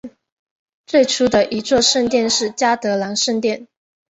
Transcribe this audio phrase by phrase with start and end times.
[0.87, 3.67] 最初的一座圣殿是嘉德兰圣殿。